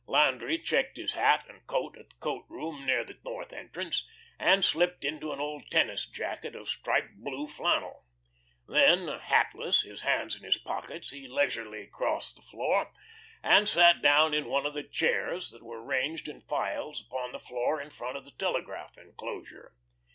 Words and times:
Landry 0.07 0.57
checked 0.57 0.97
his 0.97 1.13
hat 1.13 1.45
and 1.47 1.67
coat 1.67 1.95
at 1.95 2.09
the 2.09 2.15
coat 2.15 2.45
room 2.49 2.87
near 2.87 3.03
the 3.03 3.19
north 3.23 3.53
entrance, 3.53 4.09
and 4.39 4.63
slipped 4.65 5.05
into 5.05 5.31
an 5.31 5.39
old 5.39 5.69
tennis 5.69 6.07
jacket 6.07 6.55
of 6.55 6.69
striped 6.69 7.17
blue 7.17 7.45
flannel. 7.45 8.07
Then, 8.67 9.07
hatless, 9.19 9.83
his 9.83 10.01
hands 10.01 10.35
in 10.35 10.41
his 10.41 10.57
pockets, 10.57 11.11
he 11.11 11.27
leisurely 11.27 11.85
crossed 11.85 12.35
the 12.35 12.41
floor, 12.41 12.91
and 13.43 13.67
sat 13.69 14.01
down 14.01 14.33
in 14.33 14.49
one 14.49 14.65
of 14.65 14.73
the 14.73 14.81
chairs 14.81 15.51
that 15.51 15.61
were 15.61 15.83
ranged 15.83 16.27
in 16.27 16.41
files 16.41 17.03
upon 17.05 17.31
the 17.31 17.37
floor 17.37 17.79
in 17.79 17.91
front 17.91 18.17
of 18.17 18.25
the 18.25 18.31
telegraph 18.31 18.97
enclosure. 18.97 19.75